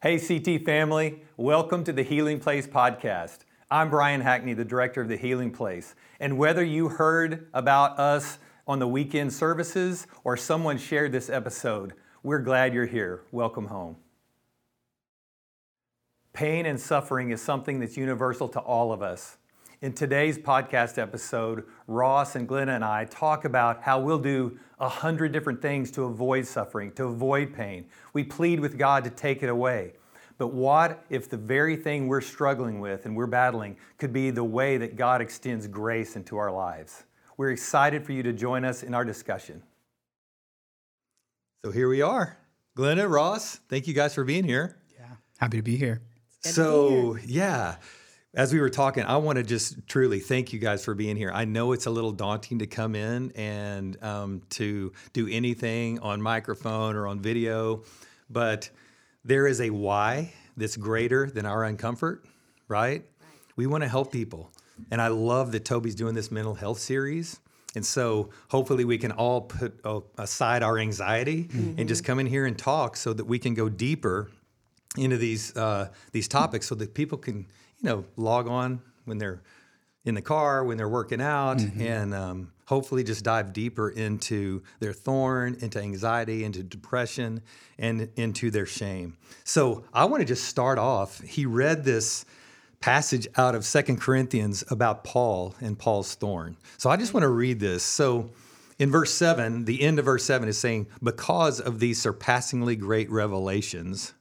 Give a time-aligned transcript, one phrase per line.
[0.00, 3.38] Hey, CT family, welcome to the Healing Place podcast.
[3.68, 5.96] I'm Brian Hackney, the director of the Healing Place.
[6.20, 8.38] And whether you heard about us
[8.68, 13.22] on the weekend services or someone shared this episode, we're glad you're here.
[13.32, 13.96] Welcome home.
[16.32, 19.36] Pain and suffering is something that's universal to all of us.
[19.80, 24.88] In today's podcast episode, Ross and Glenna and I talk about how we'll do a
[24.88, 27.86] hundred different things to avoid suffering, to avoid pain.
[28.12, 29.92] We plead with God to take it away.
[30.36, 34.42] But what if the very thing we're struggling with and we're battling could be the
[34.42, 37.04] way that God extends grace into our lives?
[37.36, 39.62] We're excited for you to join us in our discussion.
[41.64, 42.36] So here we are.
[42.74, 44.76] Glenna, Ross, thank you guys for being here.
[44.98, 45.06] Yeah,
[45.38, 46.02] happy to be here.
[46.40, 47.76] So, yeah
[48.34, 51.30] as we were talking, I want to just truly thank you guys for being here.
[51.32, 56.20] I know it's a little daunting to come in and um, to do anything on
[56.20, 57.84] microphone or on video,
[58.28, 58.70] but
[59.24, 62.20] there is a why that's greater than our uncomfort,
[62.68, 63.02] right?
[63.56, 64.52] We want to help people.
[64.90, 67.40] And I love that Toby's doing this mental health series.
[67.74, 69.80] And so hopefully we can all put
[70.18, 71.78] aside our anxiety mm-hmm.
[71.78, 74.30] and just come in here and talk so that we can go deeper
[74.96, 77.46] into these uh, these topics so that people can
[77.80, 79.42] you know, log on when they're
[80.04, 81.80] in the car, when they're working out, mm-hmm.
[81.80, 87.42] and um, hopefully just dive deeper into their thorn, into anxiety, into depression,
[87.78, 89.16] and into their shame.
[89.44, 91.20] So I want to just start off.
[91.20, 92.24] He read this
[92.80, 96.56] passage out of Second Corinthians about Paul and Paul's thorn.
[96.76, 97.82] So I just want to read this.
[97.82, 98.30] So
[98.78, 103.10] in verse 7, the end of verse 7 is saying, Because of these surpassingly great
[103.10, 104.14] revelations,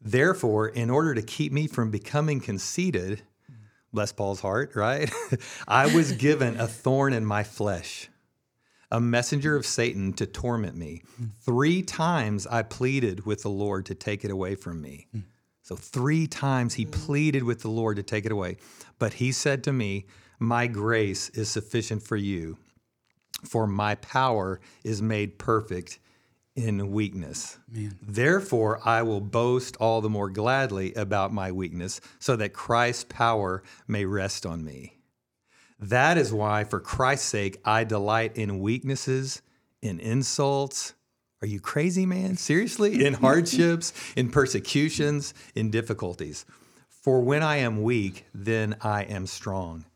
[0.00, 3.22] Therefore, in order to keep me from becoming conceited,
[3.92, 5.10] bless Paul's heart, right?
[5.68, 8.08] I was given a thorn in my flesh,
[8.90, 11.02] a messenger of Satan to torment me.
[11.40, 15.06] Three times I pleaded with the Lord to take it away from me.
[15.62, 18.56] So, three times he pleaded with the Lord to take it away.
[18.98, 20.06] But he said to me,
[20.38, 22.58] My grace is sufficient for you,
[23.44, 26.00] for my power is made perfect
[26.56, 27.58] in weakness.
[27.68, 27.98] Man.
[28.02, 33.62] Therefore, I will boast all the more gladly about my weakness, so that Christ's power
[33.86, 34.98] may rest on me.
[35.78, 39.40] That is why, for Christ's sake, I delight in weaknesses,
[39.80, 40.94] in insults.
[41.42, 42.36] Are you crazy, man?
[42.36, 43.04] Seriously?
[43.06, 46.44] In hardships, in persecutions, in difficulties.
[46.86, 49.86] For when I am weak, then I am strong.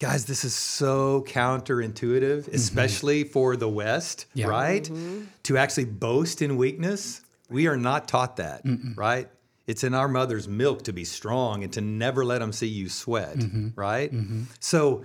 [0.00, 2.54] Guys, this is so counterintuitive, mm-hmm.
[2.54, 3.32] especially mm-hmm.
[3.32, 4.46] for the West, yeah.
[4.46, 4.84] right?
[4.84, 5.24] Mm-hmm.
[5.44, 7.20] To actually boast in weakness.
[7.50, 8.96] We are not taught that, Mm-mm.
[8.96, 9.28] right?
[9.66, 12.88] It's in our mother's milk to be strong and to never let them see you
[12.88, 13.68] sweat, mm-hmm.
[13.74, 14.12] right?
[14.12, 14.44] Mm-hmm.
[14.60, 15.04] So,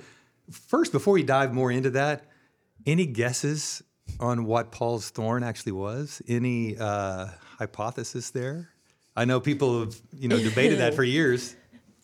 [0.51, 2.25] first, before we dive more into that,
[2.85, 3.81] any guesses
[4.19, 6.21] on what Paul's thorn actually was?
[6.27, 7.27] Any uh,
[7.57, 8.69] hypothesis there?
[9.15, 11.55] I know people have you know debated that for years.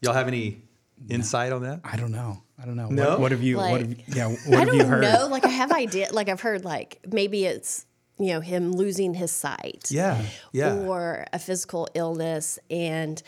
[0.01, 0.63] Y'all have any
[1.07, 1.81] insight on that?
[1.83, 2.41] I don't know.
[2.61, 2.87] I don't know.
[2.89, 3.09] No?
[3.11, 3.57] What, what have you?
[3.57, 4.27] Like, what have, yeah.
[4.45, 5.01] What I have you heard?
[5.01, 5.27] know.
[5.29, 6.09] Like I have idea.
[6.11, 6.65] Like I've heard.
[6.65, 7.85] Like maybe it's
[8.17, 9.87] you know him losing his sight.
[9.89, 10.21] Yeah.
[10.51, 10.75] Yeah.
[10.75, 13.21] Or a physical illness, and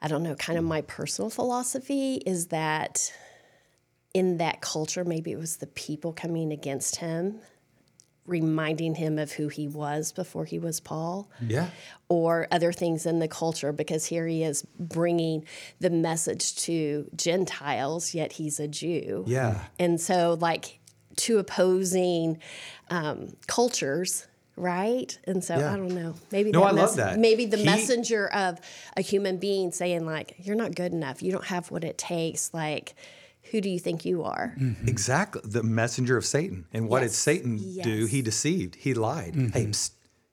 [0.00, 0.34] I don't know.
[0.34, 3.12] Kind of my personal philosophy is that
[4.14, 7.40] in that culture, maybe it was the people coming against him
[8.26, 11.28] reminding him of who he was before he was Paul.
[11.40, 11.70] Yeah.
[12.08, 15.44] Or other things in the culture because here he is bringing
[15.80, 19.24] the message to Gentiles, yet he's a Jew.
[19.26, 19.64] Yeah.
[19.78, 20.80] And so, like,
[21.16, 22.38] two opposing
[22.90, 24.26] um, cultures.
[24.54, 25.72] Right, and so yeah.
[25.72, 26.14] I don't know.
[26.30, 27.18] Maybe no, I love that.
[27.18, 28.60] Maybe the he, messenger of
[28.98, 31.22] a human being saying like, "You're not good enough.
[31.22, 32.94] You don't have what it takes." Like,
[33.52, 34.54] who do you think you are?
[34.58, 34.88] Mm-hmm.
[34.88, 35.42] Exactly.
[35.44, 36.64] The messenger of Satan.
[36.72, 37.10] And what yes.
[37.10, 37.84] did Satan yes.
[37.84, 38.06] do?
[38.06, 39.34] He deceived, he lied.
[39.34, 39.48] Mm-hmm.
[39.48, 39.90] Hey, psst,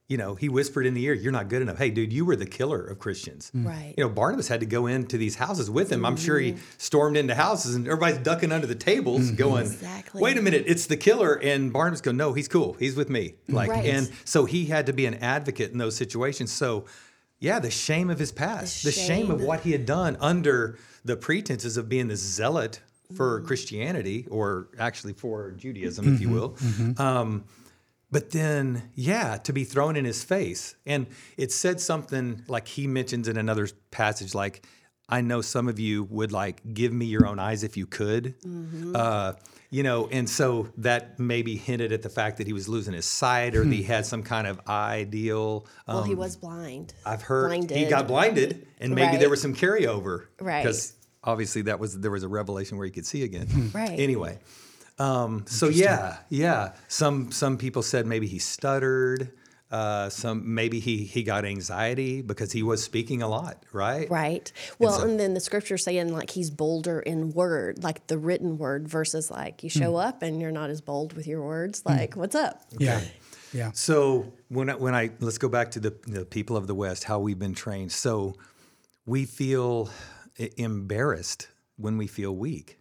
[0.08, 1.78] you know, he whispered in the ear, You're not good enough.
[1.78, 3.52] Hey, dude, you were the killer of Christians.
[3.54, 3.66] Mm.
[3.66, 3.94] Right.
[3.96, 5.98] You know, Barnabas had to go into these houses with him.
[5.98, 6.06] Mm-hmm.
[6.06, 6.62] I'm sure he mm-hmm.
[6.78, 9.36] stormed into houses and everybody's ducking under the tables, mm-hmm.
[9.36, 10.20] going, exactly.
[10.20, 11.34] Wait a minute, it's the killer.
[11.34, 12.72] And Barnabas go, No, he's cool.
[12.72, 13.34] He's with me.
[13.48, 13.84] Like, right.
[13.84, 16.50] and so he had to be an advocate in those situations.
[16.50, 16.86] So,
[17.38, 19.26] yeah, the shame of his past, the, the shame.
[19.26, 22.80] shame of what he had done under the pretenses of being the zealot
[23.14, 23.46] for mm-hmm.
[23.46, 26.14] Christianity, or actually for Judaism, mm-hmm.
[26.14, 26.36] if you mm-hmm.
[26.36, 26.50] will.
[26.50, 27.02] Mm-hmm.
[27.02, 27.44] Um,
[28.10, 30.74] but then, yeah, to be thrown in his face.
[30.84, 34.66] And it said something like he mentions in another passage, like,
[35.08, 38.40] I know some of you would like give me your own eyes if you could.
[38.42, 38.94] Mm-hmm.
[38.94, 39.32] Uh,
[39.70, 43.06] you know, and so that maybe hinted at the fact that he was losing his
[43.06, 45.66] sight or he had some kind of ideal.
[45.86, 46.94] Um, well, he um, was blind.
[47.06, 47.76] I've heard blinded.
[47.76, 49.20] he got blinded, and maybe right.
[49.20, 50.26] there was some carryover.
[50.40, 50.62] Right.
[50.62, 53.70] Because obviously that was there was a revelation where he could see again.
[53.74, 53.98] right.
[53.98, 54.38] Anyway,
[54.98, 56.72] um, so yeah, yeah.
[56.88, 59.32] Some some people said maybe he stuttered.
[59.70, 64.10] Uh, some maybe he he got anxiety because he was speaking a lot, right?
[64.10, 64.50] Right.
[64.80, 68.58] Well, so- and then the scripture saying like he's bolder in word, like the written
[68.58, 71.82] word, versus like you show up and you're not as bold with your words.
[71.86, 72.62] Like, what's up?
[72.78, 73.00] Yeah.
[73.52, 73.70] Yeah.
[73.72, 77.04] So when I, when I let's go back to the, the people of the West,
[77.04, 77.92] how we've been trained.
[77.92, 78.34] So
[79.06, 79.88] we feel
[80.56, 82.78] embarrassed when we feel weak.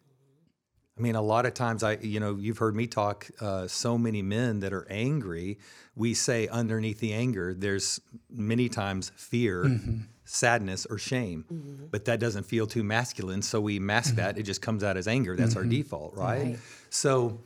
[0.97, 3.29] I mean, a lot of times, I you know, you've heard me talk.
[3.39, 5.57] Uh, so many men that are angry,
[5.95, 9.99] we say underneath the anger, there's many times fear, mm-hmm.
[10.25, 11.85] sadness, or shame, mm-hmm.
[11.89, 13.41] but that doesn't feel too masculine.
[13.41, 14.31] So we mask that.
[14.31, 14.41] Mm-hmm.
[14.41, 15.37] It just comes out as anger.
[15.37, 16.43] That's our default, right?
[16.43, 16.59] Right.
[16.89, 17.39] So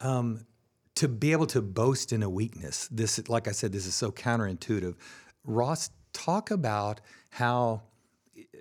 [0.00, 0.46] um,
[0.96, 4.10] to be able to boast in a weakness this like i said this is so
[4.10, 4.94] counterintuitive
[5.44, 7.00] ross talk about
[7.30, 7.80] how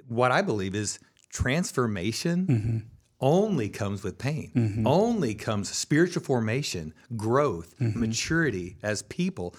[0.09, 2.77] what i believe is transformation mm-hmm.
[3.21, 4.51] only comes with pain.
[4.55, 4.87] Mm-hmm.
[4.87, 7.99] Only comes spiritual formation growth mm-hmm.
[7.99, 9.55] maturity as people.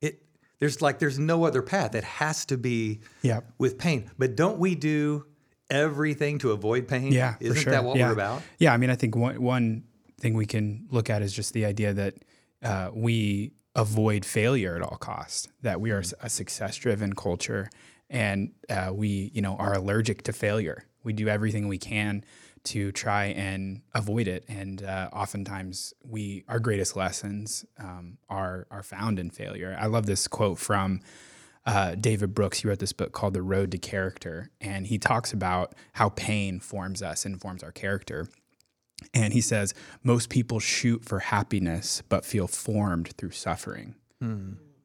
[0.00, 0.22] It
[0.60, 1.94] there's like there's no other path.
[1.94, 3.52] It has to be Yep.
[3.58, 4.10] with pain.
[4.18, 5.26] But don't we do
[5.70, 7.10] everything to avoid pain?
[7.12, 7.72] Yeah, isn't for sure.
[7.72, 8.08] that what yeah.
[8.08, 8.42] we're about?
[8.58, 9.84] Yeah, I mean, I think one one
[10.20, 12.14] thing we can look at is just the idea that
[12.62, 15.48] uh, we avoid failure at all costs.
[15.62, 17.70] That we are a success driven culture,
[18.10, 20.84] and uh, we, you know, are allergic to failure.
[21.02, 22.24] We do everything we can
[22.64, 28.82] to try and avoid it, and uh, oftentimes we our greatest lessons um, are are
[28.82, 29.76] found in failure.
[29.78, 31.00] I love this quote from
[31.66, 32.60] uh, David Brooks.
[32.60, 36.60] He wrote this book called The Road to Character, and he talks about how pain
[36.60, 38.28] forms us and forms our character.
[39.12, 43.96] And he says, most people shoot for happiness, but feel formed through suffering.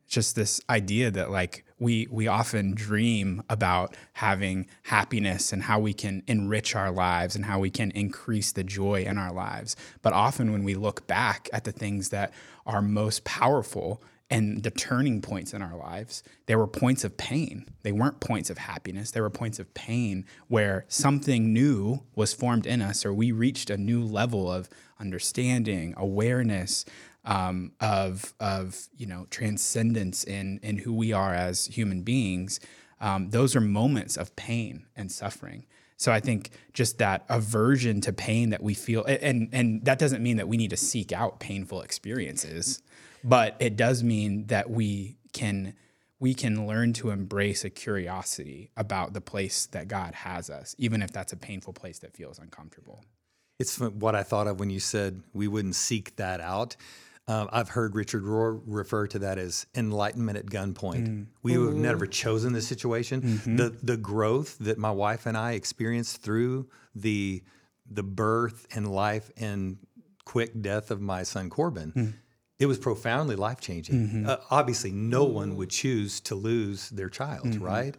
[0.09, 5.93] Just this idea that like we we often dream about having happiness and how we
[5.93, 9.75] can enrich our lives and how we can increase the joy in our lives.
[10.01, 12.33] But often when we look back at the things that
[12.65, 17.65] are most powerful and the turning points in our lives, there were points of pain.
[17.81, 19.11] They weren't points of happiness.
[19.11, 23.71] There were points of pain where something new was formed in us, or we reached
[23.71, 24.69] a new level of
[24.99, 26.85] understanding, awareness,
[27.25, 32.59] um, of of you know transcendence in in who we are as human beings.
[33.01, 35.65] Um, those are moments of pain and suffering.
[35.97, 40.23] So I think just that aversion to pain that we feel, and and that doesn't
[40.23, 42.81] mean that we need to seek out painful experiences,
[43.23, 45.73] but it does mean that we can
[46.19, 51.01] we can learn to embrace a curiosity about the place that God has us, even
[51.01, 53.03] if that's a painful place that feels uncomfortable.
[53.57, 56.77] It's what I thought of when you said we wouldn't seek that out.
[57.29, 61.07] Um, I've heard Richard Rohr refer to that as enlightenment at gunpoint.
[61.07, 61.25] Mm.
[61.43, 63.21] We have never chosen this situation.
[63.21, 63.55] Mm-hmm.
[63.55, 67.43] The the growth that my wife and I experienced through the
[67.89, 69.77] the birth and life and
[70.25, 72.13] quick death of my son Corbin, mm.
[72.57, 74.07] it was profoundly life changing.
[74.07, 74.29] Mm-hmm.
[74.29, 77.63] Uh, obviously, no one would choose to lose their child, mm-hmm.
[77.63, 77.95] right?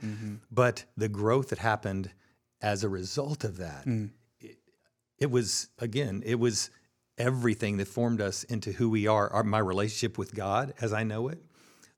[0.51, 2.11] But the growth that happened
[2.63, 4.11] as a result of that mm.
[5.19, 6.71] it was again it was
[7.21, 11.05] everything that formed us into who we are our, my relationship with god as i
[11.05, 11.39] know it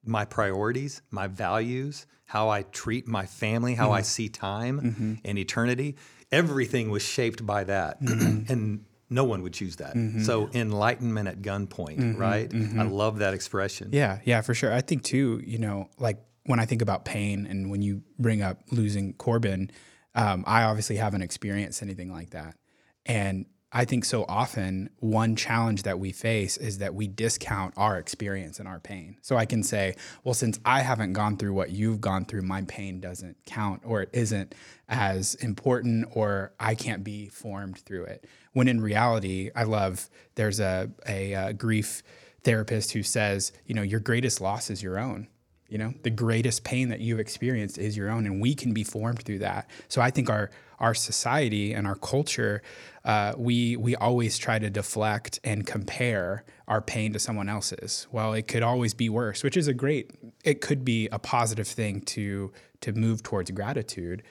[0.05, 4.05] my priorities my values how i treat my family how i mm-hmm.
[4.05, 5.15] see time mm-hmm.
[5.25, 5.97] and eternity
[6.33, 8.03] everything was shaped by that.
[8.03, 8.53] Mm-hmm.
[8.53, 9.95] And no one would choose that.
[10.25, 12.51] So enlightenment at gunpoint right?
[12.55, 13.91] I love that expression.
[13.93, 14.73] Yeah, yeah, for sure.
[14.73, 16.17] I think too, you know, like
[16.47, 19.71] when I think about pain and when you bring up losing Corbin,
[20.15, 22.57] um, I obviously haven't experienced anything like that.
[23.05, 27.99] And I think so often one challenge that we face is that we discount our
[27.99, 29.17] experience and our pain.
[29.23, 32.63] So I can say, well, since I haven't gone through what you've gone through, my
[32.63, 34.55] pain doesn't count or it isn't
[34.89, 38.27] as important or I can't be formed through it.
[38.53, 42.03] When in reality, I love there's a, a, uh grief
[42.45, 45.29] therapist who says, you know, your greatest loss is your own.
[45.69, 48.85] You know, the greatest pain that you've experienced is your own, and we can be
[48.85, 49.71] formed through that.
[49.89, 50.51] So I think our
[50.83, 52.61] our society and our culture,
[53.05, 58.07] uh, we we always try to deflect and compare our pain to someone else's.
[58.13, 60.11] Well, it could always be worse, which is a great.
[60.45, 64.23] It could be a positive thing to to move towards gratitude.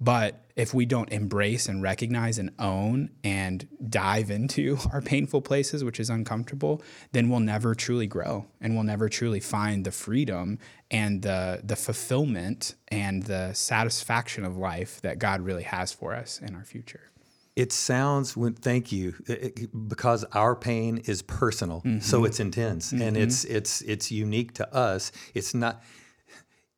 [0.00, 5.84] But if we don't embrace and recognize and own and dive into our painful places,
[5.84, 10.58] which is uncomfortable, then we'll never truly grow and we'll never truly find the freedom
[10.90, 16.40] and the, the fulfillment and the satisfaction of life that God really has for us
[16.40, 17.10] in our future.
[17.54, 22.26] It sounds, when, thank you, it- because our pain is personal, so mm-hmm.
[22.26, 23.16] it's intense and mm-hmm.
[23.16, 25.10] it's it's it's unique to us.
[25.34, 25.82] It's not.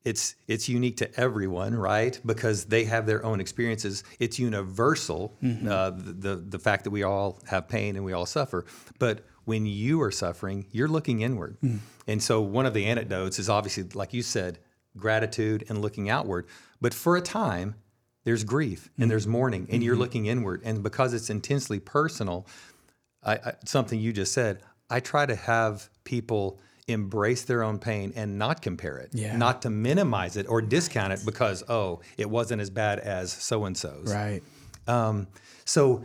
[0.04, 2.18] It's it's unique to everyone, right?
[2.24, 4.02] Because they have their own experiences.
[4.18, 5.68] It's universal, mm-hmm.
[5.68, 8.64] uh, the, the the fact that we all have pain and we all suffer.
[8.98, 11.56] But when you are suffering, you're looking inward.
[11.62, 11.78] Mm.
[12.06, 14.58] And so one of the antidotes is obviously, like you said,
[14.96, 16.46] gratitude and looking outward.
[16.80, 17.74] But for a time,
[18.24, 19.08] there's grief and mm.
[19.08, 20.02] there's mourning, and you're mm-hmm.
[20.02, 20.62] looking inward.
[20.64, 22.46] And because it's intensely personal,
[23.22, 26.60] I, I, something you just said, I try to have people
[26.92, 29.36] embrace their own pain and not compare it, Yeah.
[29.36, 33.64] not to minimize it or discount it because, oh, it wasn't as bad as so
[33.64, 34.12] and so's.
[34.12, 34.42] Right.
[34.86, 35.26] Um,
[35.64, 36.04] so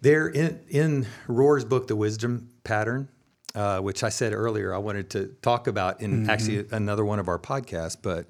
[0.00, 3.08] there in in Rohr's book, The Wisdom Pattern,
[3.54, 7.28] uh, which I said earlier, I wanted to talk about in actually another one of
[7.28, 8.26] our podcasts, but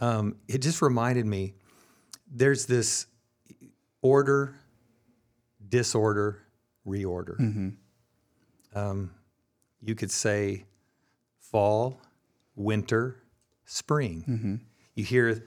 [0.00, 1.54] um, it just reminded me
[2.32, 3.06] there's this
[4.02, 4.54] order,
[5.68, 6.38] disorder,
[6.86, 7.74] reorder.
[8.74, 9.10] Um,
[9.82, 10.64] you could say
[11.50, 12.00] fall,
[12.54, 13.22] winter,
[13.64, 14.24] spring.
[14.28, 14.54] Mm-hmm.
[14.94, 15.44] You hear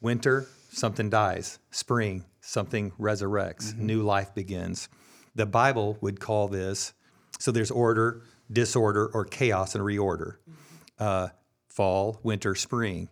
[0.00, 1.58] winter, something dies.
[1.70, 3.72] Spring, something resurrects.
[3.72, 3.86] Mm-hmm.
[3.86, 4.88] New life begins.
[5.34, 6.92] The Bible would call this
[7.38, 10.36] so there's order, disorder, or chaos and reorder.
[10.98, 11.28] Uh,
[11.68, 13.08] fall, winter, spring.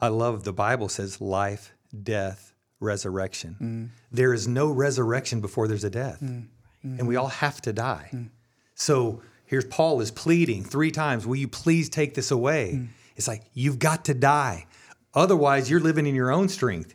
[0.00, 3.56] I love the Bible says life, death, resurrection.
[3.60, 3.88] Mm.
[4.12, 6.20] There is no resurrection before there's a death.
[6.20, 6.48] Mm.
[6.84, 7.22] And we mm-hmm.
[7.22, 8.10] all have to die.
[8.12, 8.30] Mm.
[8.74, 12.74] So here's Paul is pleading three times, Will you please take this away?
[12.74, 12.88] Mm.
[13.16, 14.66] It's like, you've got to die.
[15.12, 16.94] Otherwise, you're living in your own strength.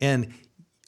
[0.00, 0.34] And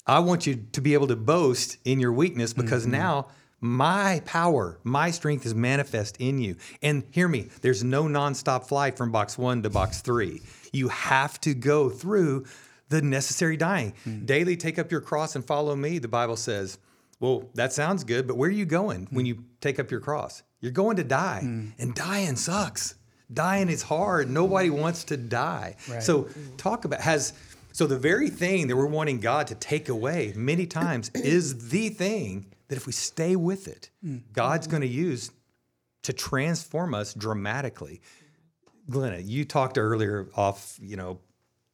[0.07, 2.92] I want you to be able to boast in your weakness because mm-hmm.
[2.92, 3.28] now
[3.61, 6.57] my power, my strength is manifest in you.
[6.83, 10.42] And hear me, there's no nonstop flight from box one to box three.
[10.73, 12.47] You have to go through
[12.88, 13.95] the necessary dying.
[14.04, 14.26] Mm.
[14.26, 16.78] Daily take up your cross and follow me, the Bible says.
[17.21, 19.28] Well, that sounds good, but where are you going when mm.
[19.28, 20.42] you take up your cross?
[20.62, 21.69] You're going to die, hmm.
[21.78, 22.95] and dying sucks.
[23.31, 24.31] Dying is hard.
[24.31, 25.76] Nobody wants to die.
[25.90, 26.02] Right.
[26.02, 27.33] So, talk about has
[27.73, 31.88] so the very thing that we're wanting God to take away many times is the
[31.88, 34.19] thing that if we stay with it, hmm.
[34.33, 34.71] God's hmm.
[34.71, 35.33] going to use
[36.04, 38.00] to transform us dramatically.
[38.88, 41.21] Glenna, you talked earlier off, you know,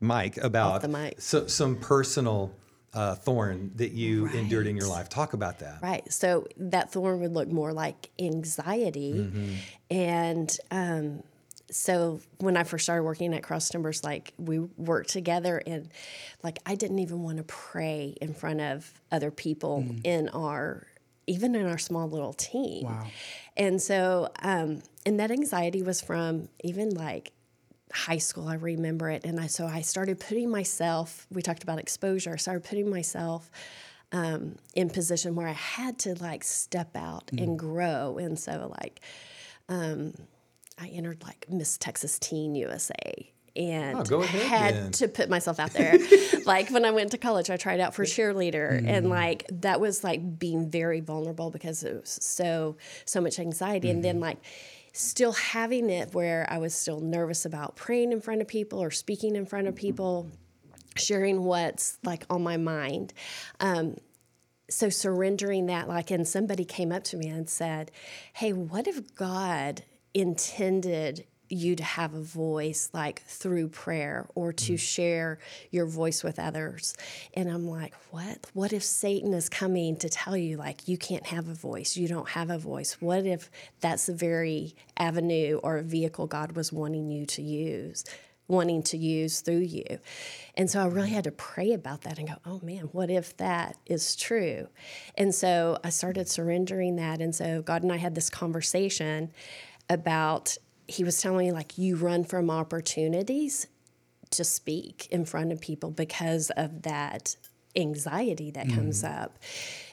[0.01, 1.21] Mike about the mic.
[1.21, 2.53] So, some personal
[2.95, 5.09] uh, thorn that you endured in your life.
[5.09, 5.79] Talk about that.
[5.83, 6.11] Right.
[6.13, 9.57] So that thorn would look more like anxiety.
[9.91, 11.23] And um,
[11.71, 15.89] so when I first started working at Cross Timbers, like we worked together and
[16.43, 20.87] like I didn't even want to pray in front of other people in our
[21.27, 22.85] even in our small little team.
[22.85, 23.07] Wow.
[23.57, 27.33] And so um, and that anxiety was from even like
[27.93, 29.25] high school i remember it.
[29.25, 33.51] And i so i started putting myself we talked about exposure i started putting myself
[34.13, 38.19] um, in position where i had to like step out and grow.
[38.19, 39.01] And so like
[39.69, 40.15] um,
[40.79, 45.73] i entered like miss texas teen usa and Oh, ahead had to put myself out
[45.73, 45.99] there.
[46.45, 50.03] Like when i went to college i tried out for cheerleader and like that was
[50.03, 53.91] like being very vulnerable because it was so so much anxiety.
[53.91, 54.39] And then like
[54.99, 58.91] still having it where I was still nervous about praying in front of people or
[58.91, 60.29] speaking in front of people,
[60.97, 63.13] sharing what's like on my mind.
[63.61, 63.97] Um,
[64.69, 67.91] so surrendering that, like, and somebody came up to me and said,
[68.35, 74.73] Hey, what if God intended you to have a voice like through prayer or to
[74.73, 74.77] mm-hmm.
[74.77, 75.39] share
[75.71, 76.95] your voice with others?
[77.35, 78.47] And I'm like, What?
[78.53, 81.97] What if Satan is coming to tell you, like, you can't have a voice?
[81.97, 83.01] You don't have a voice?
[83.01, 83.51] What if
[83.81, 88.05] that's the very avenue or vehicle God was wanting you to use?
[88.49, 89.99] wanting to use through you.
[90.57, 91.17] And so I really mm-hmm.
[91.17, 94.69] had to pray about that and go, oh man, what if that is true?
[95.17, 97.21] And so I started surrendering that.
[97.21, 99.31] And so God and I had this conversation
[99.91, 100.57] about,
[100.89, 103.67] he was telling me, like, you run from opportunities
[104.31, 107.37] to speak in front of people because of that
[107.77, 108.77] anxiety that mm-hmm.
[108.77, 109.39] comes up.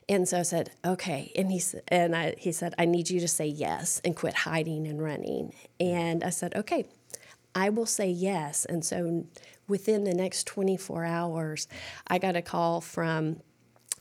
[0.07, 1.31] And so I said, okay.
[1.35, 4.33] And he said, and I, he said, I need you to say yes and quit
[4.33, 5.53] hiding and running.
[5.79, 6.85] And I said, okay,
[7.55, 8.65] I will say yes.
[8.65, 9.25] And so
[9.67, 11.67] within the next 24 hours,
[12.07, 13.41] I got a call from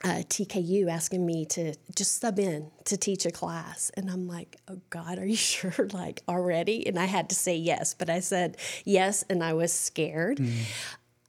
[0.02, 3.90] uh, TKU asking me to just sub in to teach a class.
[3.96, 5.88] And I'm like, oh God, are you sure?
[5.92, 6.86] Like already?
[6.86, 10.40] And I had to say yes, but I said yes, and I was scared.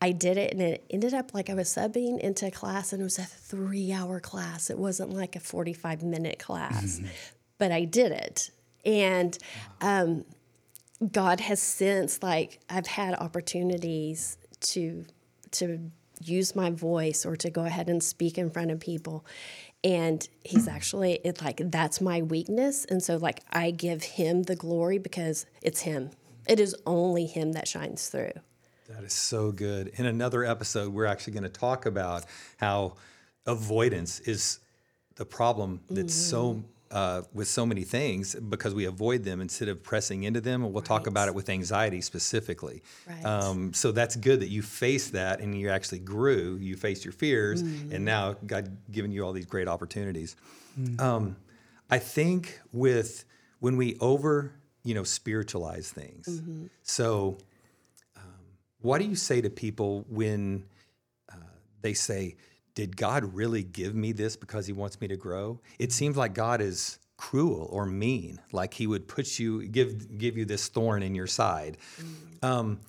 [0.02, 3.02] I did it, and it ended up like I was subbing into a class, and
[3.02, 4.70] it was a three hour class.
[4.70, 7.00] It wasn't like a 45 minute class,
[7.58, 8.52] but I did it.
[8.84, 9.38] And
[9.82, 10.26] um,
[11.12, 15.06] God has since like I've had opportunities to
[15.52, 15.92] to
[16.22, 19.26] use my voice or to go ahead and speak in front of people.
[19.84, 22.86] And he's actually it like that's my weakness.
[22.86, 26.12] And so like I give him the glory because it's him.
[26.48, 28.34] It is only him that shines through.
[28.90, 29.92] That is so good.
[29.96, 32.26] In another episode, we're actually going to talk about
[32.58, 32.94] how
[33.48, 34.60] avoidance is
[35.16, 36.68] the problem that so mm-hmm.
[36.92, 40.64] Uh, with so many things because we avoid them instead of pressing into them.
[40.64, 42.84] And we'll talk about it with anxiety specifically.
[43.08, 43.26] Right.
[43.26, 46.58] Um, so that's good that you faced that and you actually grew.
[46.58, 50.36] You faced your fears, and now God given you all these great opportunities.
[51.00, 51.38] Um,
[51.90, 53.26] I think with
[53.60, 54.52] when we over,
[54.84, 56.42] you know, spiritualize things.
[56.84, 57.38] So,
[58.18, 58.24] um,
[58.82, 60.66] what do you say to people when
[61.32, 61.36] uh,
[61.82, 62.36] they say,
[62.76, 66.34] "Did God really give me this because He wants me to grow?" It seems like
[66.34, 71.02] God is cruel or mean, like He would put you give give you this thorn
[71.02, 71.78] in your side.
[72.44, 72.80] Um,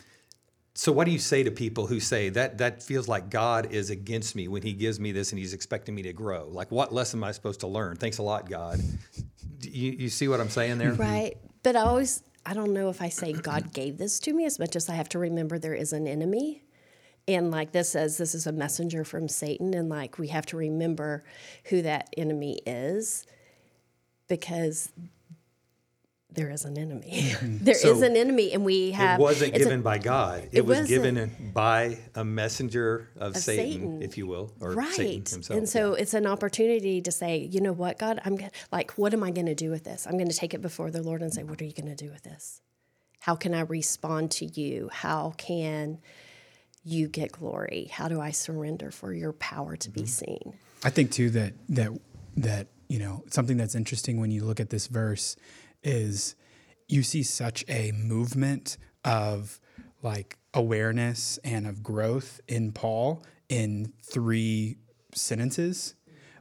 [0.77, 3.89] so, what do you say to people who say that that feels like God is
[3.89, 6.49] against me when He gives me this and He's expecting me to grow?
[6.51, 7.97] Like, what lesson am I supposed to learn?
[7.97, 8.81] Thanks a lot, God.
[9.63, 10.93] You, you see what I'm saying there?
[10.93, 11.39] Right.
[11.63, 14.59] But I always, I don't know if I say God gave this to me as
[14.59, 16.63] much as I have to remember there is an enemy.
[17.29, 19.75] And like this says, this is a messenger from Satan.
[19.75, 21.25] And like we have to remember
[21.65, 23.27] who that enemy is
[24.29, 24.93] because
[26.31, 27.11] there is an enemy.
[27.33, 27.57] Mm-hmm.
[27.65, 28.53] There is So, an enemy.
[28.53, 29.19] And we have.
[29.19, 30.45] It wasn't it's a- given by God.
[30.53, 34.03] It, it was given by a messenger of, Satan, Satan.
[34.03, 35.57] if you will, or right Satan himself.
[35.59, 39.13] and so it's an opportunity to say you know what god i'm gonna like what
[39.15, 41.23] am i going to do with this i'm going to take it before the lord
[41.23, 42.61] and say what are you going to do with this
[43.21, 45.99] how can i respond to you how can
[46.87, 50.01] you get glory how do i surrender for your power to Mm-hmm.
[50.01, 51.91] be seen I think too that that
[52.37, 55.35] that you know something that's interesting when you look at this verse
[55.83, 56.35] is
[56.87, 59.59] you see such a movement of
[60.03, 64.77] like awareness and of growth in Paul in three
[65.15, 65.95] sentences,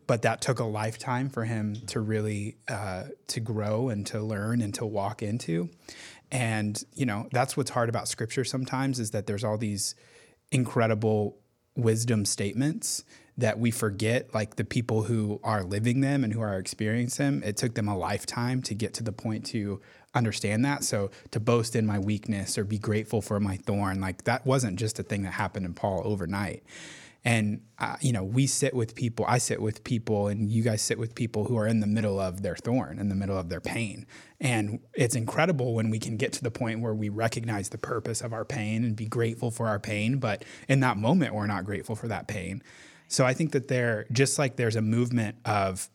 [0.05, 4.61] but that took a lifetime for him to really uh, to grow and to learn
[4.61, 5.69] and to walk into.
[6.31, 9.95] And you know that's what's hard about Scripture sometimes is that there's all these
[10.51, 11.37] incredible
[11.75, 13.03] wisdom statements
[13.37, 17.43] that we forget like the people who are living them and who are experiencing them.
[17.43, 19.81] It took them a lifetime to get to the point to
[20.13, 20.83] understand that.
[20.85, 24.79] So to boast in my weakness or be grateful for my thorn like that wasn't
[24.79, 26.63] just a thing that happened in paul overnight
[27.25, 30.81] and uh, you know we sit with people i sit with people and you guys
[30.81, 33.49] sit with people who are in the middle of their thorn in the middle of
[33.49, 34.05] their pain.
[34.39, 38.21] And it's incredible when we can get to the point where we recognize the purpose
[38.21, 41.65] of our pain and be grateful for our pain but in that moment we're not
[41.65, 42.61] grateful for that pain.
[43.07, 45.89] So i think that there just like there's a movement of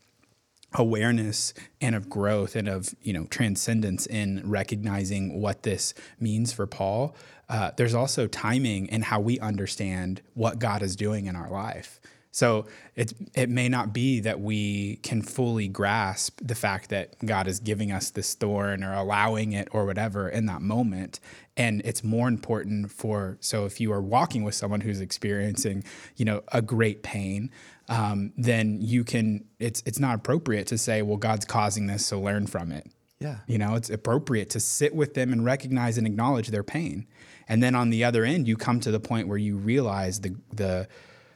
[0.75, 6.67] awareness and of growth and of you know transcendence in recognizing what this means for
[6.67, 7.15] Paul.
[7.49, 12.01] Uh, there's also timing in how we understand what God is doing in our life.
[12.33, 17.49] So it it may not be that we can fully grasp the fact that God
[17.49, 21.19] is giving us this thorn or allowing it or whatever in that moment.
[21.57, 25.83] And it's more important for so if you are walking with someone who's experiencing,
[26.17, 27.51] you know, a great pain,
[27.91, 29.45] um, then you can.
[29.59, 32.87] It's it's not appropriate to say, well, God's causing this, so learn from it.
[33.19, 33.39] Yeah.
[33.47, 37.07] You know, it's appropriate to sit with them and recognize and acknowledge their pain.
[37.49, 40.37] And then on the other end, you come to the point where you realize the
[40.53, 40.89] the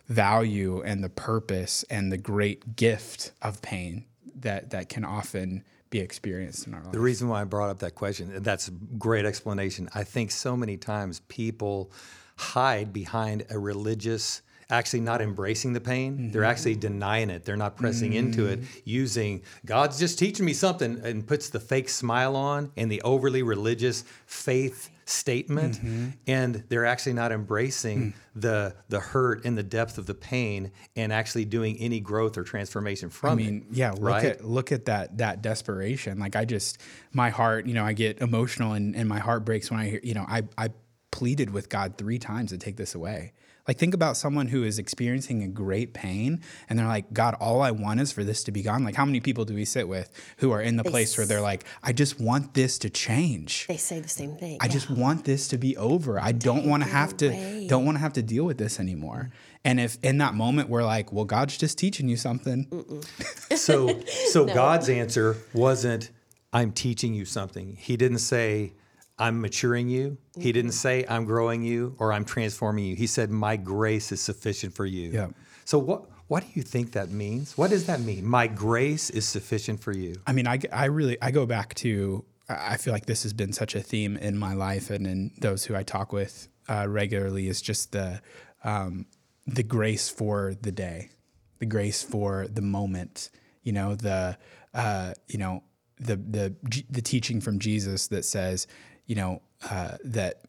[0.06, 4.04] value and the purpose and the great gift of pain
[4.36, 6.92] that that can often be experienced in our life.
[6.92, 9.88] The reason why I brought up that question, and that's a great explanation.
[9.94, 11.92] I think so many times people
[12.36, 16.30] hide behind a religious, actually not embracing the pain.
[16.30, 16.50] They're mm-hmm.
[16.50, 17.44] actually denying it.
[17.44, 18.78] They're not pressing into it, mm-hmm.
[18.84, 23.42] using God's just teaching me something and puts the fake smile on and the overly
[23.42, 26.08] religious faith statement mm-hmm.
[26.26, 28.14] and they're actually not embracing mm.
[28.34, 32.42] the the hurt and the depth of the pain and actually doing any growth or
[32.42, 33.42] transformation from it.
[33.42, 34.24] I mean, it yeah, look right?
[34.24, 36.18] at look at that that desperation.
[36.18, 36.78] Like I just
[37.12, 40.00] my heart, you know, I get emotional and, and my heart breaks when I hear,
[40.02, 40.70] you know, I I
[41.10, 43.32] pleaded with God three times to take this away.
[43.66, 47.62] Like think about someone who is experiencing a great pain and they're like, God, all
[47.62, 48.84] I want is for this to be gone.
[48.84, 51.40] Like how many people do we sit with who are in the place where they're
[51.40, 53.66] like, I just want this to change.
[53.66, 56.20] they say the same thing I just want this to be over.
[56.20, 59.30] I don't want to have to don't want to have to deal with this anymore.
[59.30, 59.54] Mm-hmm.
[59.64, 63.02] And if in that moment we're like, well, God's just teaching you something.
[63.56, 66.10] So, so God's answer wasn't,
[66.52, 68.72] "I'm teaching you something." He didn't say,
[69.18, 73.30] "I'm maturing you." He didn't say, "I'm growing you" or "I'm transforming you." He said,
[73.30, 75.28] "My grace is sufficient for you." Yeah.
[75.64, 77.56] So, what what do you think that means?
[77.56, 78.24] What does that mean?
[78.24, 80.16] My grace is sufficient for you.
[80.26, 83.52] I mean, I, I really I go back to I feel like this has been
[83.52, 87.48] such a theme in my life and in those who I talk with uh, regularly
[87.48, 88.20] is just the
[88.62, 89.06] um,
[89.46, 91.10] the grace for the day,
[91.58, 93.30] the grace for the moment.
[93.62, 94.38] You know the
[94.72, 95.62] uh, you know
[95.98, 96.54] the the
[96.90, 98.66] the teaching from Jesus that says
[99.06, 100.42] you know uh, that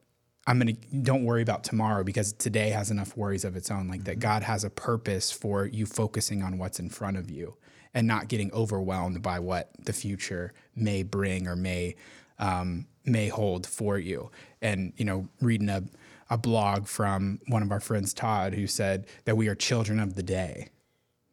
[0.48, 3.88] I'm gonna don't worry about tomorrow because today has enough worries of its own.
[3.88, 7.56] Like that, God has a purpose for you focusing on what's in front of you
[7.94, 11.96] and not getting overwhelmed by what the future may bring or may
[12.38, 14.30] um, may hold for you.
[14.62, 15.84] And you know, reading a
[16.30, 20.16] a blog from one of our friends, Todd, who said that we are children of
[20.16, 20.70] the day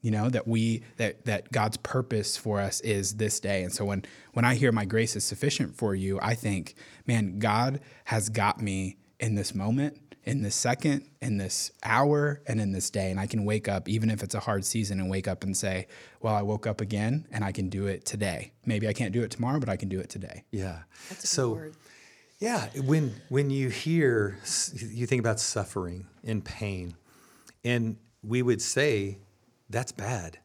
[0.02, 3.84] you know that we that that god's purpose for us is this day and so
[3.84, 6.74] when when i hear my grace is sufficient for you i think
[7.06, 12.60] man god has got me in this moment in this second in this hour and
[12.60, 15.08] in this day and i can wake up even if it's a hard season and
[15.08, 15.86] wake up and say
[16.20, 19.22] well i woke up again and i can do it today maybe i can't do
[19.22, 20.80] it tomorrow but i can do it today Yeah.
[21.08, 21.74] That's a so word.
[22.38, 24.36] Yeah, when when you hear
[24.76, 26.96] you think about suffering and pain,
[27.62, 29.18] and we would say
[29.72, 30.38] that's bad.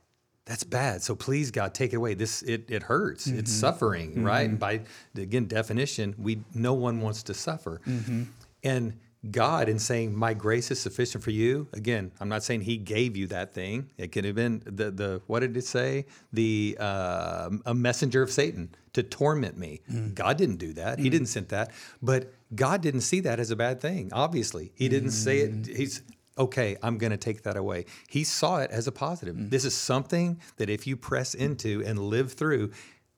[0.45, 1.03] That's bad.
[1.03, 2.13] So please God, take it away.
[2.13, 3.27] This it it hurts.
[3.27, 3.59] It's mm-hmm.
[3.59, 4.23] suffering, mm-hmm.
[4.23, 4.49] right?
[4.49, 4.81] And by
[5.15, 7.81] again definition, we no one wants to suffer.
[7.85, 8.23] Mm-hmm.
[8.63, 8.93] And
[9.29, 13.17] God, in saying, "My grace is sufficient for you," again, I'm not saying He gave
[13.17, 13.89] you that thing.
[13.97, 16.05] It could have been the the what did it say?
[16.31, 19.81] The uh, a messenger of Satan to torment me.
[19.91, 20.15] Mm.
[20.15, 20.99] God didn't do that.
[20.99, 21.11] He mm.
[21.11, 21.71] didn't send that.
[22.01, 24.11] But God didn't see that as a bad thing.
[24.13, 25.51] Obviously, He didn't say it.
[25.51, 25.75] Mm.
[25.75, 26.03] He's
[26.37, 26.77] okay.
[26.83, 27.85] I'm going to take that away.
[28.07, 29.35] He saw it as a positive.
[29.35, 29.49] Mm-hmm.
[29.49, 31.45] This is something that if you press mm-hmm.
[31.45, 32.71] into and live through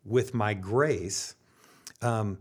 [0.04, 1.36] with my grace,
[2.02, 2.40] um,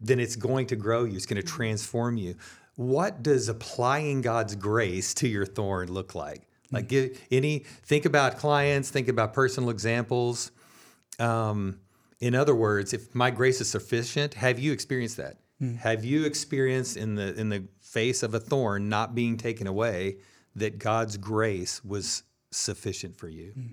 [0.00, 1.16] then it's going to grow you.
[1.16, 1.56] It's going to mm-hmm.
[1.56, 2.36] transform you.
[2.76, 6.42] What does applying God's grace to your thorn look like?
[6.72, 10.50] Like give any think about clients, think about personal examples.
[11.20, 11.78] Um,
[12.20, 15.38] in other words, if my grace is sufficient, have you experienced that?
[15.58, 15.74] Hmm.
[15.74, 20.18] Have you experienced in the in the face of a thorn not being taken away
[20.56, 23.52] that God's grace was sufficient for you?
[23.52, 23.66] Hmm.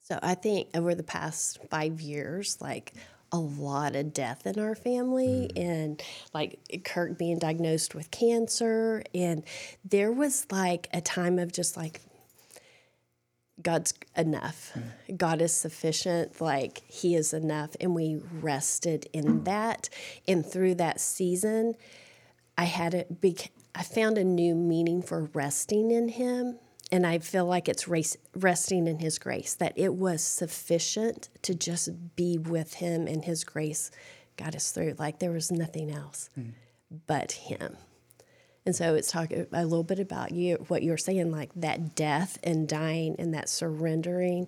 [0.00, 2.94] So I think over the past five years, like
[3.30, 5.60] a lot of death in our family, hmm.
[5.60, 9.44] and like Kirk being diagnosed with cancer, and
[9.84, 12.00] there was like a time of just like
[13.62, 14.76] God's enough.
[15.16, 16.40] God is sufficient.
[16.40, 17.76] Like He is enough.
[17.80, 19.88] And we rested in that.
[20.26, 21.74] And through that season,
[22.56, 26.58] I had it, bec- I found a new meaning for resting in Him.
[26.90, 31.54] And I feel like it's race, resting in His grace, that it was sufficient to
[31.54, 33.90] just be with Him and His grace
[34.36, 34.94] got us through.
[34.98, 36.50] Like there was nothing else hmm.
[37.06, 37.76] but Him.
[38.68, 42.36] And so it's talking a little bit about you, what you're saying, like that death
[42.44, 44.46] and dying and that surrendering.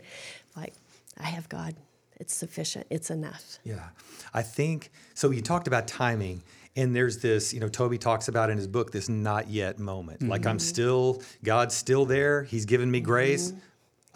[0.55, 0.75] Like,
[1.19, 1.75] I have God.
[2.19, 2.87] It's sufficient.
[2.91, 3.59] It's enough.
[3.65, 3.89] Yeah.
[4.35, 5.31] I think so.
[5.31, 6.43] You talked about timing,
[6.77, 10.29] and there's this, you know, Toby talks about in his book this not yet moment.
[10.29, 10.69] Like, I'm mm-hmm.
[10.69, 12.43] still, God's still there.
[12.43, 13.53] He's given me grace.
[13.53, 13.61] Mm-hmm.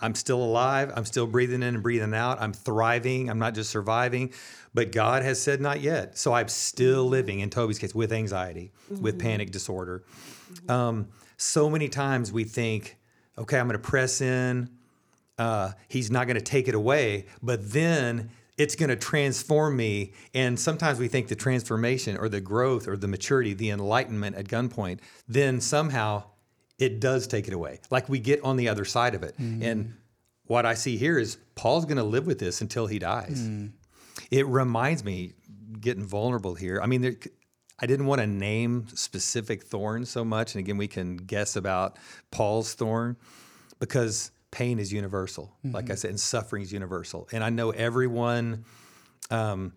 [0.00, 0.92] I'm still alive.
[0.94, 2.40] I'm still breathing in and breathing out.
[2.40, 3.30] I'm thriving.
[3.30, 4.33] I'm not just surviving.
[4.74, 6.18] But God has said not yet.
[6.18, 10.02] So I'm still living, in Toby's case, with anxiety, with panic disorder.
[10.68, 12.96] Um, so many times we think,
[13.38, 14.68] okay, I'm going to press in
[15.38, 20.12] uh, he's not going to take it away, but then it's going to transform me.
[20.33, 24.46] And sometimes we think the transformation or the growth or the maturity, the enlightenment at
[24.46, 26.24] gunpoint, then somehow
[26.85, 27.81] it does take it away.
[27.90, 29.37] Like we get on the other side of it.
[29.38, 29.62] Mm-hmm.
[29.62, 29.94] And
[30.44, 33.40] what I see here is Paul's going to live with this until he dies.
[33.40, 33.73] Mm.
[34.31, 35.33] It reminds me,
[35.81, 36.81] getting vulnerable here.
[36.83, 37.14] I mean, there,
[37.81, 40.55] I didn't want to name specific thorns so much.
[40.55, 41.99] And again, we can guess about
[42.31, 43.16] Paul's thorn
[43.81, 45.97] because pain is universal, like I mm-hmm.
[45.97, 47.29] said, and suffering is universal.
[47.33, 48.64] And I know everyone,
[49.31, 49.73] um,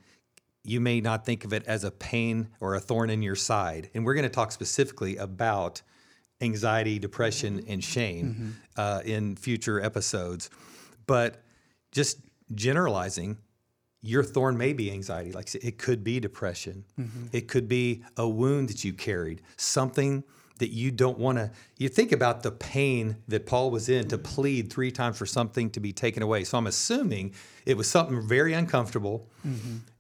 [0.63, 3.89] you may not think of it as a pain or a thorn in your side.
[3.93, 5.82] And we're going to talk specifically about
[6.41, 7.71] anxiety, depression, mm-hmm.
[7.71, 8.50] and shame mm-hmm.
[8.78, 10.50] uh, in future episodes.
[11.06, 11.43] But
[11.91, 12.19] just
[12.54, 13.38] generalizing,
[14.02, 15.32] your thorn may be anxiety.
[15.32, 16.86] Like it could be depression.
[17.00, 17.28] Mm-hmm.
[17.32, 20.23] It could be a wound that you carried, something
[20.60, 21.52] that you don't want to.
[21.78, 25.69] You think about the pain that Paul was in to plead three times for something
[25.71, 26.43] to be taken away.
[26.43, 27.34] So I'm assuming
[27.65, 29.30] it was something very uncomfortable,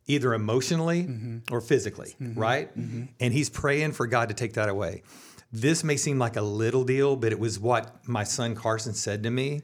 [0.07, 1.07] either emotionally
[1.51, 2.75] or physically, right?
[3.19, 5.03] And he's praying for God to take that away.
[5.51, 9.23] This may seem like a little deal, but it was what my son Carson said
[9.23, 9.61] to me.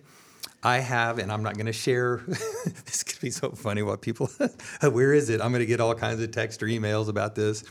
[0.64, 2.22] I have, and I'm not going to share.
[2.28, 3.82] this could be so funny.
[3.82, 4.30] What people,
[4.82, 5.42] where is it?
[5.42, 7.64] I'm going to get all kinds of text or emails about this.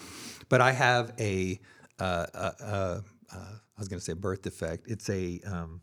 [0.50, 1.58] But I have a,
[1.98, 3.00] uh, uh, uh,
[3.32, 4.88] uh, I was going to say birth defect.
[4.88, 5.80] It's a, um,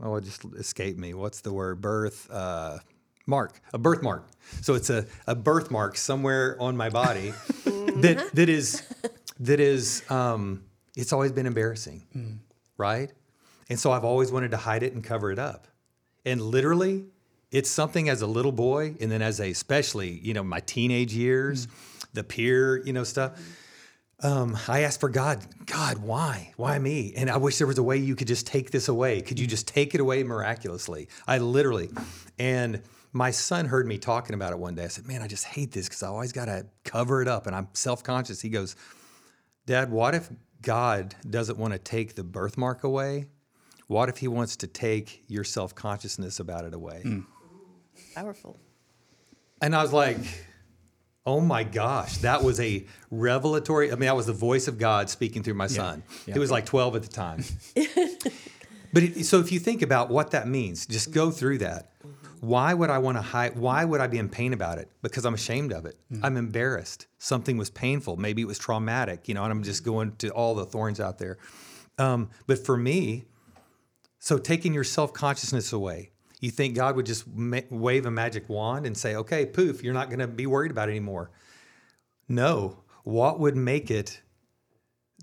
[0.00, 1.14] oh, it just escaped me.
[1.14, 1.80] What's the word?
[1.80, 2.78] Birth uh,
[3.26, 4.28] mark, a birthmark.
[4.60, 7.30] So it's a, a birthmark somewhere on my body
[7.64, 8.82] that that is
[9.40, 10.08] that is.
[10.10, 10.64] Um,
[10.96, 12.38] it's always been embarrassing, mm.
[12.76, 13.10] right?
[13.68, 15.66] And so I've always wanted to hide it and cover it up.
[16.24, 17.06] And literally,
[17.50, 21.14] it's something as a little boy, and then as a especially, you know, my teenage
[21.14, 22.04] years, mm.
[22.12, 23.40] the peer, you know, stuff.
[24.22, 26.52] um, I asked for God, God, why?
[26.56, 27.12] Why me?
[27.16, 29.20] And I wish there was a way you could just take this away.
[29.20, 29.50] Could you mm.
[29.50, 31.08] just take it away miraculously?
[31.26, 31.90] I literally,
[32.38, 34.84] and my son heard me talking about it one day.
[34.84, 37.46] I said, Man, I just hate this because I always got to cover it up
[37.46, 38.40] and I'm self conscious.
[38.40, 38.76] He goes,
[39.66, 40.28] Dad, what if
[40.62, 43.26] God doesn't want to take the birthmark away?
[43.88, 47.02] What if he wants to take your self consciousness about it away?
[47.04, 47.26] Mm.
[48.14, 48.58] Powerful.
[49.60, 50.18] And I was like,
[51.24, 53.92] Oh my gosh, that was a revelatory.
[53.92, 56.02] I mean, that was the voice of God speaking through my son.
[56.26, 56.34] Yeah.
[56.34, 57.44] He was like 12 at the time.
[58.92, 61.92] but it, so if you think about what that means, just go through that.
[62.42, 63.56] Why would I want to hide?
[63.56, 64.90] Why would I be in pain about it?
[65.00, 65.96] Because I'm ashamed of it.
[66.12, 66.24] Mm-hmm.
[66.24, 67.06] I'm embarrassed.
[67.18, 68.16] Something was painful.
[68.16, 71.18] Maybe it was traumatic, you know, and I'm just going to all the thorns out
[71.18, 71.38] there.
[71.98, 73.26] Um, but for me,
[74.18, 78.48] so taking your self consciousness away, you think God would just ma- wave a magic
[78.48, 81.30] wand and say, okay, poof, you're not going to be worried about it anymore.
[82.26, 82.82] No.
[83.04, 84.20] What would make it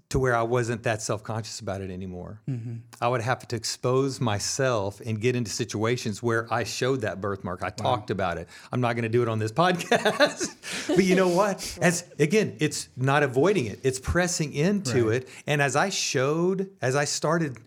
[0.10, 2.41] to where I wasn't that self conscious about it anymore?
[2.50, 2.78] Mm-hmm.
[3.02, 7.62] I would have to expose myself and get into situations where I showed that birthmark.
[7.62, 7.76] I wow.
[7.78, 8.50] talked about it.
[8.72, 10.56] I'm not going to do it on this podcast.
[10.88, 11.78] but you know what?
[11.82, 15.24] As again, it's not avoiding it, it's pressing into right.
[15.24, 15.30] it.
[15.48, 17.58] And as I showed, as I started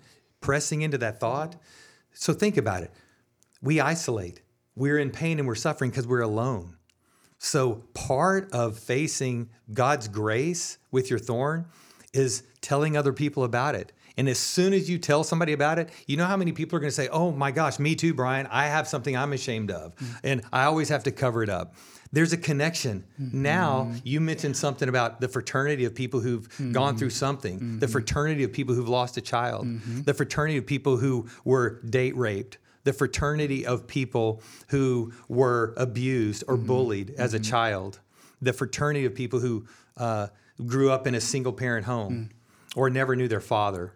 [0.40, 1.56] pressing into that thought,
[2.12, 2.90] so think about it
[3.62, 4.42] we isolate.
[4.74, 6.76] We're in pain and we're suffering because we're alone.
[7.38, 11.66] So, part of facing God's grace with your thorn
[12.12, 13.92] is telling other people about it.
[14.16, 16.80] And as soon as you tell somebody about it, you know how many people are
[16.80, 18.46] going to say, Oh my gosh, me too, Brian.
[18.50, 19.96] I have something I'm ashamed of.
[19.96, 20.12] Mm-hmm.
[20.24, 21.74] And I always have to cover it up.
[22.12, 23.04] There's a connection.
[23.20, 23.42] Mm-hmm.
[23.42, 26.72] Now, you mentioned something about the fraternity of people who've mm-hmm.
[26.72, 27.92] gone through something, the mm-hmm.
[27.92, 30.02] fraternity of people who've lost a child, mm-hmm.
[30.02, 36.44] the fraternity of people who were date raped, the fraternity of people who were abused
[36.48, 36.66] or mm-hmm.
[36.66, 37.98] bullied as a child,
[38.42, 39.64] the fraternity of people who
[39.96, 40.26] uh,
[40.66, 42.76] grew up in a single parent home mm.
[42.76, 43.94] or never knew their father.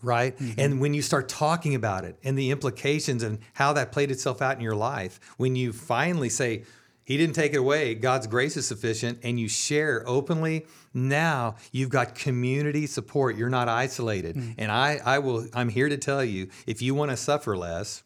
[0.00, 0.38] Right.
[0.38, 0.60] Mm-hmm.
[0.60, 4.40] And when you start talking about it and the implications and how that played itself
[4.40, 6.64] out in your life, when you finally say,
[7.02, 7.94] he didn't take it away.
[7.94, 10.66] God's grace is sufficient, and you share openly.
[10.92, 13.34] Now you've got community support.
[13.34, 14.36] You're not isolated.
[14.36, 14.52] Mm-hmm.
[14.58, 15.46] And I, I will.
[15.54, 18.02] I'm here to tell you, if you want to suffer less,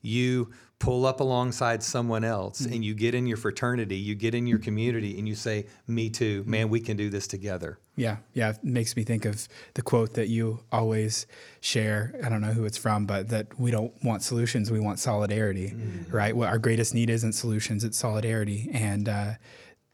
[0.00, 2.74] you pull up alongside someone else mm-hmm.
[2.74, 6.10] and you get in your fraternity, you get in your community and you say, Me
[6.10, 6.50] too, mm-hmm.
[6.50, 7.78] man, we can do this together.
[7.96, 8.50] Yeah, yeah.
[8.50, 11.26] It makes me think of the quote that you always
[11.60, 12.14] share.
[12.22, 15.70] I don't know who it's from, but that we don't want solutions, we want solidarity,
[15.70, 16.14] mm-hmm.
[16.14, 16.36] right?
[16.36, 18.68] Well, our greatest need isn't solutions, it's solidarity.
[18.72, 19.32] And, uh,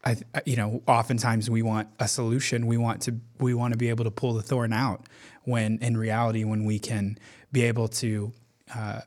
[0.05, 2.67] I, you know, oftentimes we want a solution.
[2.67, 5.07] We want to, we want to be able to pull the thorn out.
[5.45, 7.17] When in reality, when we can
[7.53, 8.33] be able to
[8.75, 9.01] uh,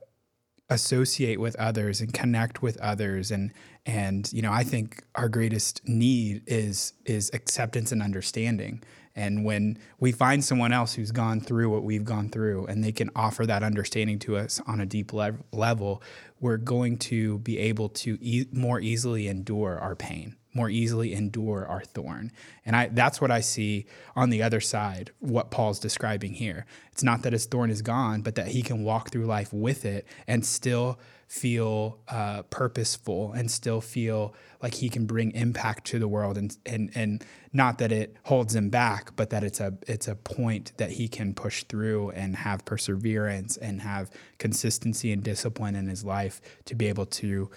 [0.68, 3.30] associate with others and connect with others.
[3.30, 3.52] And
[3.84, 8.82] and you know I think our greatest need is is acceptance and understanding.
[9.18, 12.92] And when we find someone else who's gone through what we've gone through and they
[12.92, 16.02] can offer that understanding to us on a deep le- level
[16.38, 21.66] we're going to be able to e- more easily endure our pain more easily endure
[21.66, 22.32] our thorn.
[22.64, 26.66] And I that's what I see on the other side, what Paul's describing here.
[26.90, 29.84] It's not that his thorn is gone, but that he can walk through life with
[29.84, 35.98] it and still feel uh, purposeful and still feel like he can bring impact to
[35.98, 39.76] the world and and and not that it holds him back but that it's a
[39.88, 45.24] it's a point that he can push through and have perseverance and have consistency and
[45.24, 47.50] discipline in his life to be able to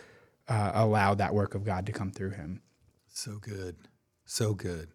[0.47, 2.61] uh, allow that work of God to come through him.
[3.19, 3.75] So good.
[4.25, 4.87] So good.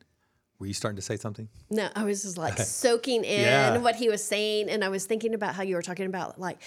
[0.59, 1.47] Were you starting to say something?
[1.69, 3.77] No, I was just like soaking in yeah.
[3.77, 4.71] what he was saying.
[4.71, 6.63] And I was thinking about how you were talking about like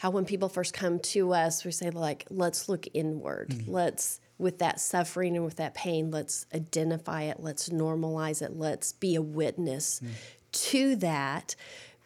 [0.00, 3.48] how when people first come to us, we say, like, let's look inward.
[3.48, 3.72] Mm-hmm.
[3.72, 7.40] Let's, with that suffering and with that pain, let's identify it.
[7.40, 8.54] Let's normalize it.
[8.54, 10.12] Let's be a witness mm-hmm.
[10.52, 11.56] to that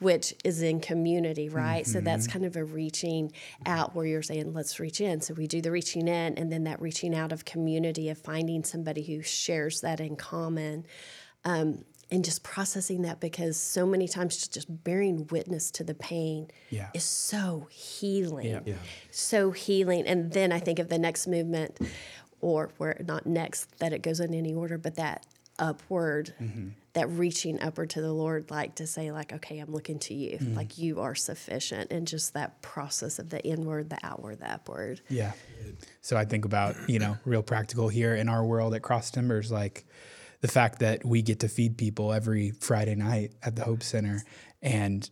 [0.02, 1.84] which is in community, right?
[1.84, 1.92] Mm-hmm.
[1.92, 2.32] So that's mm-hmm.
[2.32, 3.32] kind of a reaching
[3.64, 5.20] out where you're saying, let's reach in.
[5.20, 8.64] So we do the reaching in, and then that reaching out of community, of finding
[8.64, 10.86] somebody who shares that in common.
[11.44, 16.48] Um, and just processing that because so many times just bearing witness to the pain
[16.68, 16.90] yeah.
[16.92, 18.60] is so healing yeah.
[18.66, 18.74] Yeah.
[19.10, 21.78] so healing and then i think of the next movement
[22.42, 25.24] or where not next that it goes in any order but that
[25.58, 29.98] upward mm-hmm that reaching upward to the Lord, like to say, like, okay, I'm looking
[30.00, 33.98] to you, mm like you are sufficient, and just that process of the inward, the
[34.02, 35.00] outward, the upward.
[35.08, 35.32] Yeah.
[36.02, 39.50] So I think about you know real practical here in our world at Cross Timbers,
[39.50, 39.86] like
[40.42, 44.22] the fact that we get to feed people every Friday night at the Hope Center,
[44.60, 45.08] and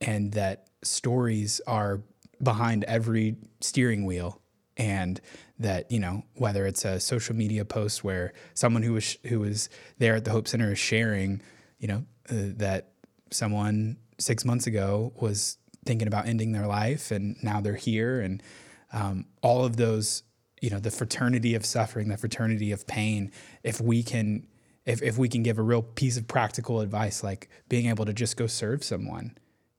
[0.00, 2.02] and that stories are
[2.42, 4.40] behind every steering wheel
[4.76, 5.20] and
[5.58, 9.68] that you know whether it's a social media post where someone who was who was
[9.98, 11.42] there at the Hope Center is sharing,
[11.78, 12.92] you know, uh, that
[13.30, 18.20] someone six months ago was thinking about ending their life and now they're here.
[18.20, 18.42] And
[18.92, 20.22] um, all of those
[20.60, 23.30] you know the fraternity of suffering the fraternity of pain
[23.62, 24.46] if we can
[24.84, 28.12] if, if we can give a real piece of practical advice like being able to
[28.12, 29.36] just go serve someone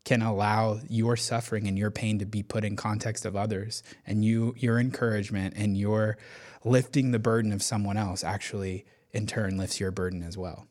[0.10, 3.84] can allow your suffering and your pain to be put in context of others.
[4.08, 6.18] And you your encouragement and your
[6.66, 10.66] lifting the burden of someone else actually in turn lifts your burden as well.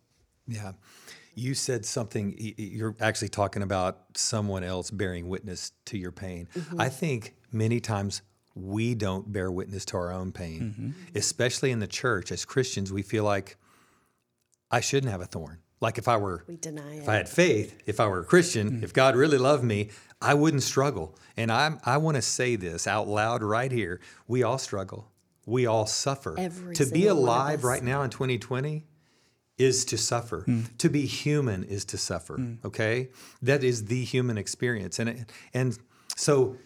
[0.49, 0.73] Yeah.
[1.37, 6.49] You said something you're actually talking about someone else bearing witness to your pain.
[6.57, 6.81] Mm-hmm.
[6.81, 8.23] i think many times
[8.57, 10.61] we don't bear witness to our own pain.
[10.61, 11.17] Mm-hmm.
[11.17, 13.57] especially in the church as christians we feel like
[14.69, 17.81] i shouldn't have a thorn like if I were, we deny if I had faith,
[17.87, 21.17] if I were a Christian, mm if God really loved me, I wouldn't struggle.
[21.37, 25.11] And I, I want to say this out loud right here: we all struggle,
[25.47, 26.35] we all suffer.
[26.39, 28.85] Every to be alive right now in 2020
[29.59, 30.45] is to suffer.
[30.47, 30.77] Mm.
[30.79, 32.39] To be human is to suffer.
[32.39, 32.65] Mm.
[32.65, 33.09] Okay,
[33.43, 35.79] that is the human experience, and and
[36.17, 36.57] so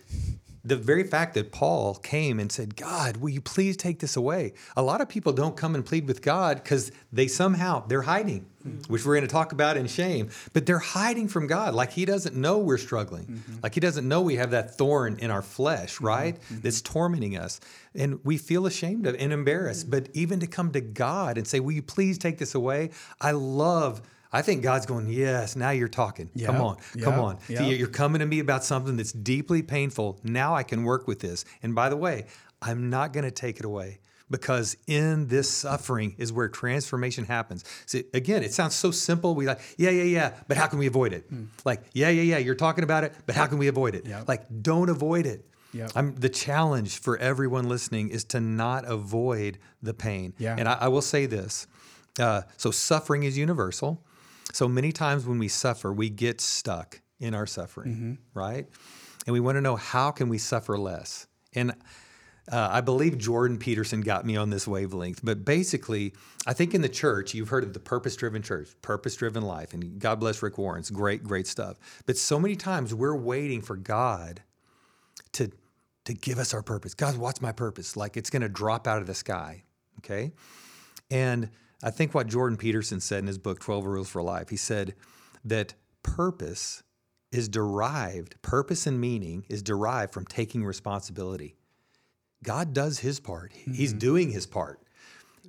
[0.64, 4.53] the very fact that Paul came and said, God, will you please take this away?
[4.77, 8.46] A lot of people don't come and plead with God because they somehow they're hiding,
[8.66, 8.92] mm-hmm.
[8.92, 11.75] which we're going to talk about in shame, but they're hiding from God.
[11.75, 13.27] Like he doesn't know we're struggling.
[13.27, 13.55] Mm-hmm.
[13.62, 16.07] Like he doesn't know we have that thorn in our flesh, mm-hmm.
[16.07, 16.40] right?
[16.40, 16.61] Mm-hmm.
[16.61, 17.61] That's tormenting us.
[17.94, 19.90] And we feel ashamed of and embarrassed.
[19.90, 22.90] But even to come to God and say, Will you please take this away?
[23.20, 24.03] I love
[24.35, 26.31] I think God's going, yes, now you're talking.
[26.35, 27.38] Yep, come on, yep, come on.
[27.48, 27.79] Yep.
[27.79, 30.18] You're coming to me about something that's deeply painful.
[30.25, 31.44] Now I can work with this.
[31.62, 32.25] And by the way,
[32.62, 33.98] I'm not going to take it away
[34.33, 37.64] because in this suffering is where transformation happens.
[37.87, 39.37] See, again, it sounds so simple.
[39.37, 41.33] We like, yeah, yeah, yeah, but how can we avoid it?
[41.33, 41.47] Mm.
[41.64, 44.07] Like, yeah, yeah, yeah, you're talking about it, but how can we avoid it?
[44.07, 44.27] Yep.
[44.27, 45.47] Like, don't avoid it.
[45.73, 45.92] Yep.
[45.95, 50.35] I'm, the challenge for everyone listening is to not avoid the pain.
[50.38, 50.57] Yeah.
[50.59, 51.66] And I, I will say this
[52.18, 54.05] uh, so, suffering is universal.
[54.53, 58.14] So many times when we suffer, we get stuck in our suffering, mm-hmm.
[58.35, 58.66] right?
[59.27, 61.27] And we want to know how can we suffer less?
[61.55, 61.73] And
[62.50, 65.20] uh, I believe Jordan Peterson got me on this wavelength.
[65.22, 66.12] But basically,
[66.46, 69.74] I think in the church, you've heard of the purpose driven church, purpose driven life.
[69.74, 70.81] And God bless Rick Warren.
[70.81, 71.78] It's great, great stuff.
[72.05, 74.42] But so many times we're waiting for God
[75.33, 75.52] to,
[76.05, 76.94] to give us our purpose.
[76.94, 77.96] God, what's my purpose?
[77.96, 79.62] Like it's going to drop out of the sky.
[79.98, 80.33] Okay.
[81.11, 81.48] And
[81.85, 84.94] I think what Jordan Peterson said in his book, 12 Rules for Life, he said
[85.44, 86.83] that purpose
[87.31, 91.57] is derived, purpose and meaning is derived from taking responsibility.
[92.42, 93.74] God does his part, mm-hmm.
[93.74, 94.81] he's doing his part.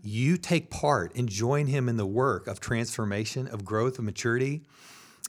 [0.03, 4.63] You take part and join him in the work of transformation, of growth, of maturity.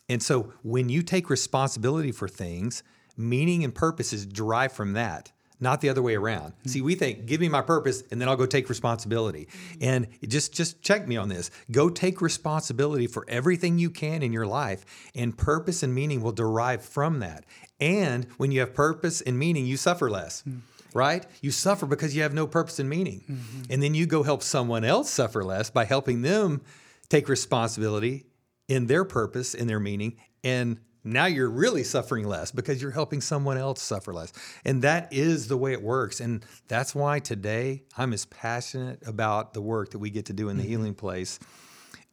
[0.09, 2.83] And so when you take responsibility for things,
[3.17, 6.53] meaning and purpose is derived from that not the other way around.
[6.53, 6.69] Mm-hmm.
[6.69, 9.47] See, we think, give me my purpose and then I'll go take responsibility.
[9.47, 9.85] Mm-hmm.
[9.85, 11.51] And just just check me on this.
[11.71, 16.33] Go take responsibility for everything you can in your life and purpose and meaning will
[16.33, 17.45] derive from that.
[17.81, 20.43] And when you have purpose and meaning, you suffer less.
[20.43, 20.59] Mm-hmm.
[20.95, 21.27] Right?
[21.43, 23.25] You suffer because you have no purpose and meaning.
[23.29, 23.63] Mm-hmm.
[23.69, 26.63] And then you go help someone else suffer less by helping them
[27.09, 28.25] take responsibility
[28.69, 33.21] in their purpose, in their meaning, and now you're really suffering less because you're helping
[33.21, 34.33] someone else suffer less.
[34.65, 36.19] And that is the way it works.
[36.21, 40.49] And that's why today I'm as passionate about the work that we get to do
[40.49, 40.71] in the mm-hmm.
[40.71, 41.39] healing place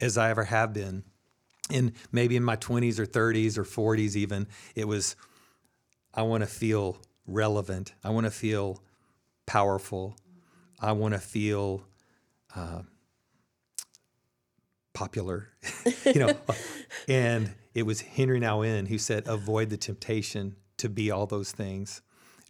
[0.02, 1.04] as I ever have been.
[1.70, 5.16] And maybe in my 20s or 30s or 40s, even, it was
[6.14, 6.98] I want to feel
[7.32, 7.94] relevant.
[8.04, 8.82] I want to feel
[9.46, 10.16] powerful.
[10.80, 11.84] I want to feel
[12.56, 12.82] uh,
[14.94, 15.50] popular,
[16.06, 16.34] you know.
[17.08, 22.02] and it was Henri Nouwen who said, avoid the temptation to be all those things.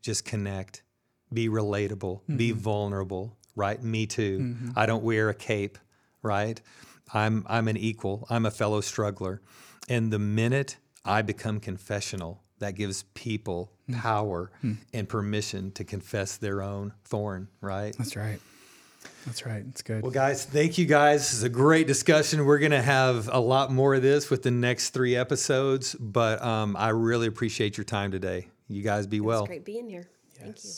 [0.02, 0.84] Just connect,
[1.32, 2.38] be relatable, mm-hmm.
[2.38, 3.82] be vulnerable, right?
[3.82, 4.40] Me too.
[4.40, 4.70] Mm-hmm.
[4.76, 5.78] I don't wear a cape,
[6.24, 6.60] right?
[7.14, 9.42] I'm, I'm an equal, I'm a fellow struggler.
[9.90, 14.00] And the minute I become confessional, that gives people mm.
[14.00, 14.78] power mm.
[14.94, 17.96] and permission to confess their own thorn, right?
[17.98, 18.40] That's right.
[19.26, 19.64] That's right.
[19.70, 20.02] It's good.
[20.02, 21.22] Well, guys, thank you guys.
[21.22, 22.46] This is a great discussion.
[22.46, 26.42] We're going to have a lot more of this with the next three episodes, but
[26.42, 28.48] um, I really appreciate your time today.
[28.68, 29.42] You guys be well.
[29.42, 30.08] It's great being here.
[30.34, 30.44] Yes.
[30.44, 30.72] Thank you.